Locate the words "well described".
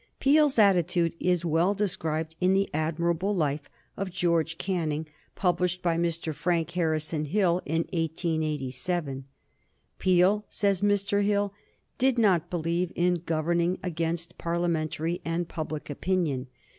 1.45-2.35